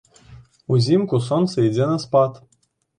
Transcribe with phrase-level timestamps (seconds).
[0.77, 2.45] Узімку сонца ідзе на спад.